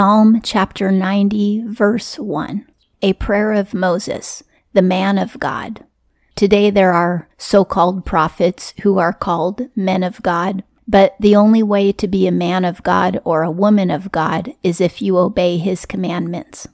[0.00, 2.64] Psalm chapter 90, verse 1.
[3.02, 4.42] A prayer of Moses,
[4.72, 5.84] the man of God.
[6.34, 11.62] Today there are so called prophets who are called men of God, but the only
[11.62, 15.18] way to be a man of God or a woman of God is if you
[15.18, 16.66] obey his commandments.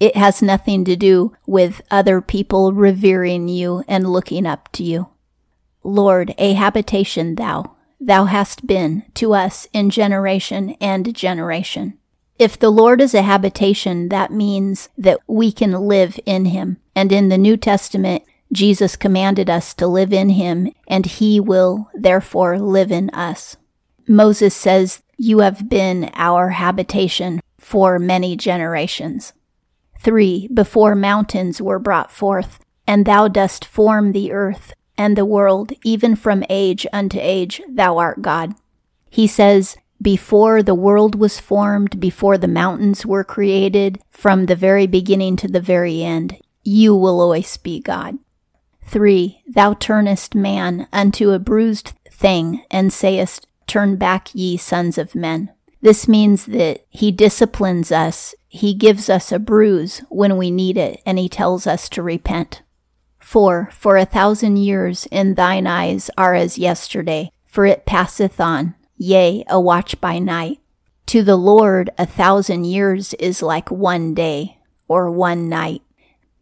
[0.00, 5.08] It has nothing to do with other people revering you and looking up to you.
[5.82, 11.98] Lord, a habitation thou, thou hast been to us in generation and generation.
[12.38, 16.78] If the Lord is a habitation, that means that we can live in him.
[16.94, 21.90] And in the New Testament, Jesus commanded us to live in him, and he will
[21.94, 23.56] therefore live in us.
[24.06, 29.32] Moses says, You have been our habitation for many generations.
[30.00, 30.48] 3.
[30.52, 36.14] Before mountains were brought forth, and thou dost form the earth and the world, even
[36.14, 38.54] from age unto age, thou art God.
[39.08, 44.86] He says, Before the world was formed, before the mountains were created, from the very
[44.86, 48.18] beginning to the very end, you will always be God.
[48.82, 49.42] 3.
[49.46, 55.50] Thou turnest man unto a bruised thing, and sayest, Turn back, ye sons of men.
[55.80, 61.02] This means that he disciplines us, he gives us a bruise when we need it,
[61.04, 62.62] and he tells us to repent.
[63.20, 63.70] 4.
[63.72, 69.44] For a thousand years in thine eyes are as yesterday, for it passeth on, yea,
[69.48, 70.60] a watch by night.
[71.06, 75.82] To the Lord, a thousand years is like one day or one night.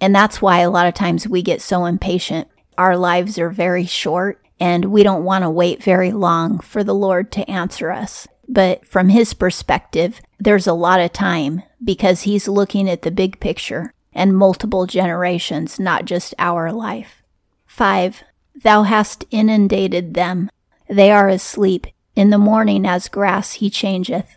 [0.00, 2.48] And that's why a lot of times we get so impatient.
[2.76, 6.94] Our lives are very short and we don't want to wait very long for the
[6.94, 8.26] Lord to answer us.
[8.48, 13.40] But from his perspective, there's a lot of time because he's looking at the big
[13.40, 17.22] picture and multiple generations, not just our life.
[17.66, 18.22] 5.
[18.62, 20.50] Thou hast inundated them.
[20.88, 21.86] They are asleep.
[22.18, 24.36] In the morning as grass he changeth.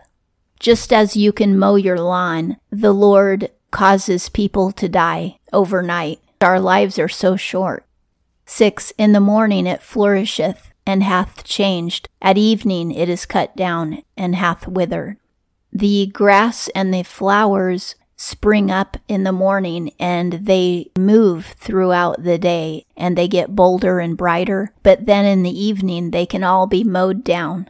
[0.60, 6.20] Just as you can mow your lawn, the Lord causes people to die overnight.
[6.42, 7.88] Our lives are so short.
[8.46, 8.94] 6.
[9.00, 12.08] In the morning it flourisheth and hath changed.
[12.22, 15.18] At evening it is cut down and hath withered.
[15.74, 22.38] The grass and the flowers spring up in the morning and they move throughout the
[22.38, 26.68] day and they get bolder and brighter, but then in the evening they can all
[26.68, 27.68] be mowed down.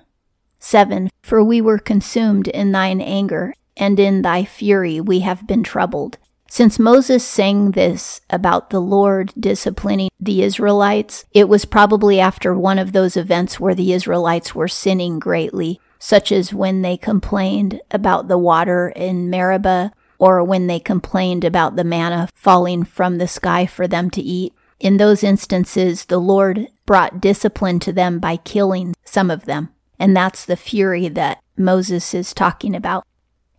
[0.62, 1.10] 7.
[1.22, 6.18] For we were consumed in thine anger, and in thy fury we have been troubled.
[6.48, 12.78] Since Moses sang this about the Lord disciplining the Israelites, it was probably after one
[12.78, 18.28] of those events where the Israelites were sinning greatly, such as when they complained about
[18.28, 23.66] the water in Meribah or when they complained about the manna falling from the sky
[23.66, 24.54] for them to eat.
[24.80, 29.70] In those instances, the Lord brought discipline to them by killing some of them.
[30.02, 33.06] And that's the fury that Moses is talking about.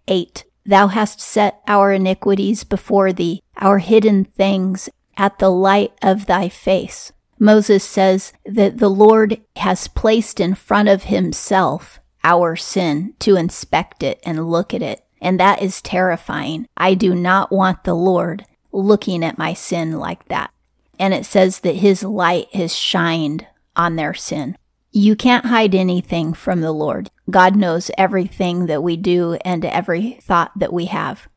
[0.09, 0.45] 8.
[0.67, 6.49] Thou hast set our iniquities before thee, our hidden things at the light of thy
[6.49, 7.13] face.
[7.39, 14.03] Moses says that the Lord has placed in front of himself our sin to inspect
[14.03, 15.05] it and look at it.
[15.21, 16.67] And that is terrifying.
[16.77, 20.51] I do not want the Lord looking at my sin like that.
[20.99, 24.57] And it says that his light has shined on their sin.
[24.95, 27.11] You can't hide anything from the Lord.
[27.31, 31.29] God knows everything that we do and every thought that we have.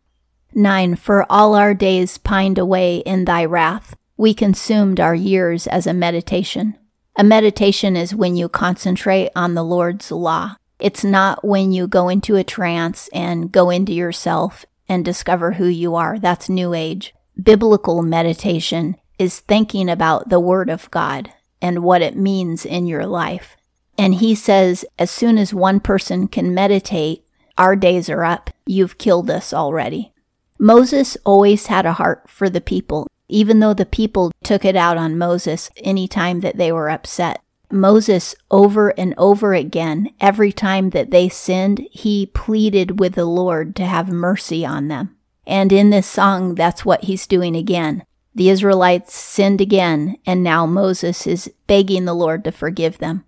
[0.54, 0.98] 9.
[0.98, 3.96] For all our days pined away in thy wrath.
[4.18, 6.78] We consumed our years as a meditation.
[7.16, 10.58] A meditation is when you concentrate on the Lord's law.
[10.78, 15.68] It's not when you go into a trance and go into yourself and discover who
[15.68, 16.20] you are.
[16.20, 17.16] That's New Age.
[17.42, 23.06] Biblical meditation is thinking about the Word of God and what it means in your
[23.06, 23.58] life.
[23.98, 27.24] And he says, as soon as one person can meditate,
[27.58, 28.50] our days are up.
[28.66, 30.12] You've killed us already.
[30.60, 34.98] Moses always had a heart for the people, even though the people took it out
[34.98, 37.42] on Moses any time that they were upset.
[37.72, 43.76] Moses, over and over again, every time that they sinned, he pleaded with the Lord
[43.78, 45.16] to have mercy on them.
[45.48, 48.04] And in this song, that's what he's doing again.
[48.36, 53.24] The Israelites sinned again, and now Moses is begging the Lord to forgive them.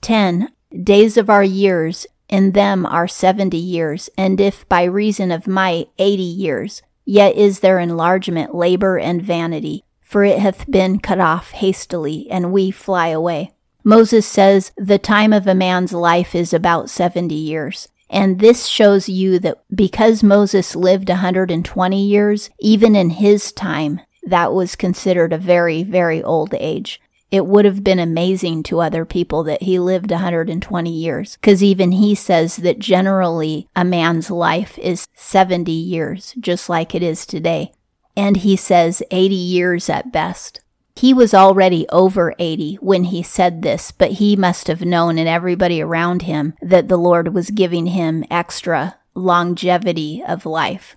[0.00, 0.48] 10.
[0.82, 5.88] Days of our years, in them are seventy years, and if by reason of might
[5.98, 11.50] eighty years, yet is there enlargement, labor, and vanity, for it hath been cut off
[11.50, 13.50] hastily, and we fly away.
[13.82, 17.88] Moses says the time of a man's life is about seventy years.
[18.08, 24.00] And this shows you that because Moses lived a 120 years, even in his time,
[24.22, 27.00] that was considered a very, very old age.
[27.30, 31.36] it would have been amazing to other people that he lived 120 years.
[31.36, 37.02] Because even he says that generally a man's life is 70 years, just like it
[37.02, 37.72] is today.
[38.16, 40.60] And he says 80 years at best.
[40.96, 45.28] He was already over 80 when he said this, but he must have known and
[45.28, 50.96] everybody around him that the Lord was giving him extra longevity of life.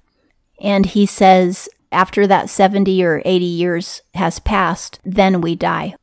[0.59, 5.95] And he says, after that 70 or 80 years has passed, then we die.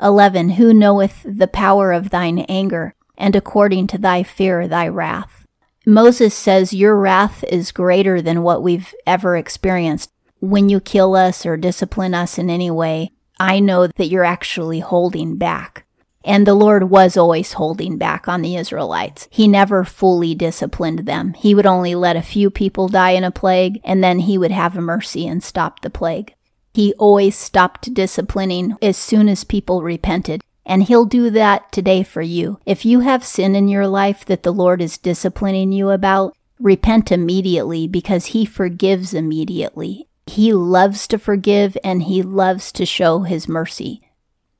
[0.00, 0.50] 11.
[0.50, 5.46] Who knoweth the power of thine anger, and according to thy fear, thy wrath?
[5.86, 10.10] Moses says, Your wrath is greater than what we've ever experienced.
[10.40, 14.80] When you kill us or discipline us in any way, I know that you're actually
[14.80, 15.86] holding back.
[16.24, 19.28] And the Lord was always holding back on the Israelites.
[19.30, 21.34] He never fully disciplined them.
[21.34, 24.52] He would only let a few people die in a plague, and then he would
[24.52, 26.34] have mercy and stop the plague.
[26.74, 30.42] He always stopped disciplining as soon as people repented.
[30.64, 32.60] And he'll do that today for you.
[32.64, 37.10] If you have sin in your life that the Lord is disciplining you about, repent
[37.10, 40.06] immediately because he forgives immediately.
[40.26, 44.02] He loves to forgive and he loves to show his mercy.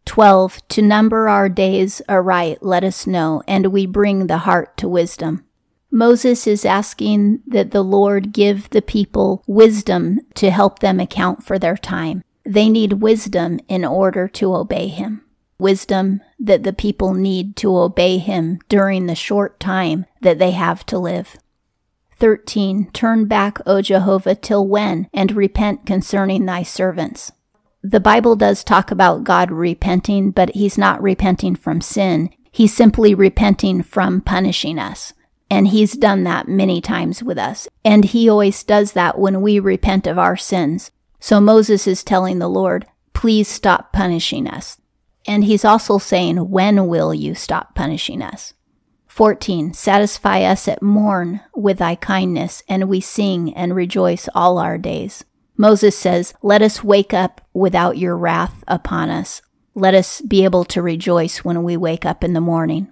[0.05, 0.67] 12.
[0.69, 5.45] To number our days aright, let us know, and we bring the heart to wisdom.
[5.91, 11.59] Moses is asking that the Lord give the people wisdom to help them account for
[11.59, 12.25] their time.
[12.45, 15.23] They need wisdom in order to obey him.
[15.59, 20.85] Wisdom that the people need to obey him during the short time that they have
[20.87, 21.37] to live.
[22.17, 22.91] 13.
[22.93, 27.33] Turn back, O Jehovah, till when, and repent concerning thy servants
[27.83, 32.31] the Bible does talk about God repenting, but he's not repenting from sin.
[32.53, 35.13] He's simply repenting from punishing us.
[35.51, 37.69] And he's done that many times with us.
[37.85, 40.91] And he always does that when we repent of our sins.
[41.19, 44.79] So Moses is telling the Lord, please stop punishing us.
[45.27, 48.55] And he's also saying, when will you stop punishing us?
[49.09, 49.75] 14.
[49.75, 55.23] Satisfy us at morn with thy kindness, and we sing and rejoice all our days.
[55.63, 59.43] Moses says, Let us wake up without your wrath upon us.
[59.77, 62.91] Let us be able to rejoice when we wake up in the morning.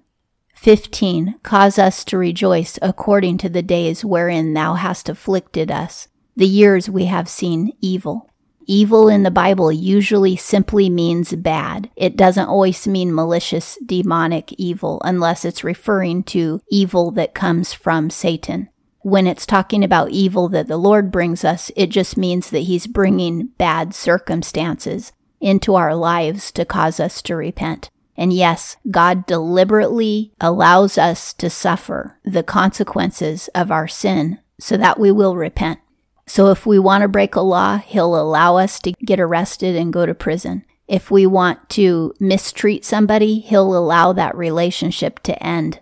[0.55, 1.41] 15.
[1.43, 6.07] Cause us to rejoice according to the days wherein thou hast afflicted us,
[6.37, 8.31] the years we have seen evil.
[8.69, 11.91] Evil in the Bible usually simply means bad.
[11.97, 18.11] It doesn't always mean malicious, demonic evil unless it's referring to evil that comes from
[18.11, 18.69] Satan
[19.03, 22.87] when it's talking about evil that the Lord brings us, it just means that He's
[22.87, 27.91] bringing bad circumstances into our lives to cause us to repent.
[28.17, 35.01] And yes, God deliberately allows us to suffer the consequences of our sin so that
[35.01, 35.81] we will repent.
[36.27, 39.93] So if we want to break a law, He'll allow us to get arrested and
[39.93, 40.65] go to prison.
[40.87, 45.81] If we want to mistreat somebody, He'll allow that relationship to end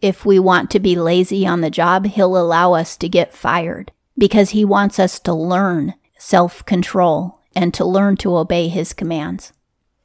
[0.00, 3.92] if we want to be lazy on the job, he'll allow us to get fired
[4.16, 9.52] because he wants us to learn self control and to learn to obey his commands.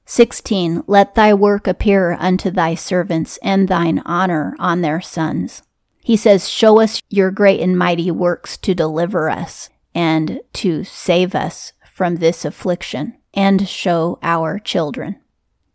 [0.05, 0.83] 16.
[0.87, 5.63] Let thy work appear unto thy servants and thine honor on their sons.
[5.99, 11.33] He says, Show us your great and mighty works to deliver us and to save
[11.33, 15.15] us from this affliction and show our children.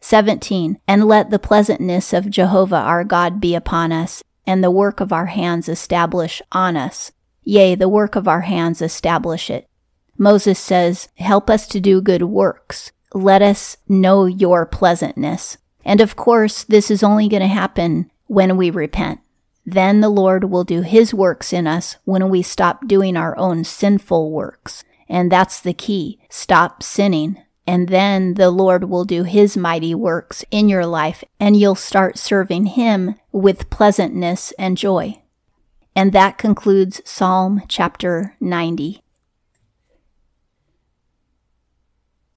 [0.01, 0.79] 17.
[0.87, 5.13] And let the pleasantness of Jehovah our God be upon us, and the work of
[5.13, 7.13] our hands establish on us.
[7.43, 9.69] Yea, the work of our hands establish it.
[10.17, 12.93] Moses says, Help us to do good works.
[13.15, 15.57] Let us know your pleasantness.
[15.85, 19.21] And of course, this is only going to happen when we repent.
[19.65, 23.65] Then the Lord will do his works in us when we stop doing our own
[23.65, 24.85] sinful works.
[25.09, 26.19] And that's the key.
[26.29, 31.55] Stop sinning and then the Lord will do his mighty works in your life, and
[31.55, 35.21] you'll start serving him with pleasantness and joy.
[35.95, 39.03] And that concludes Psalm chapter 90.